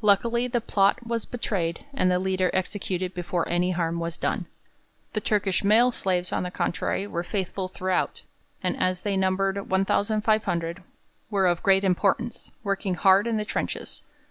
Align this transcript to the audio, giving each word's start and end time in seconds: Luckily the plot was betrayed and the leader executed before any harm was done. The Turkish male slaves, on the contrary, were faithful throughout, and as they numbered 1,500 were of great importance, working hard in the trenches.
Luckily 0.00 0.48
the 0.48 0.62
plot 0.62 1.06
was 1.06 1.26
betrayed 1.26 1.84
and 1.92 2.10
the 2.10 2.18
leader 2.18 2.50
executed 2.54 3.12
before 3.12 3.46
any 3.50 3.72
harm 3.72 4.00
was 4.00 4.16
done. 4.16 4.46
The 5.12 5.20
Turkish 5.20 5.62
male 5.62 5.92
slaves, 5.92 6.32
on 6.32 6.42
the 6.42 6.50
contrary, 6.50 7.06
were 7.06 7.22
faithful 7.22 7.68
throughout, 7.68 8.22
and 8.62 8.78
as 8.80 9.02
they 9.02 9.14
numbered 9.18 9.68
1,500 9.68 10.82
were 11.28 11.46
of 11.46 11.62
great 11.62 11.84
importance, 11.84 12.50
working 12.62 12.94
hard 12.94 13.26
in 13.26 13.36
the 13.36 13.44
trenches. 13.44 14.02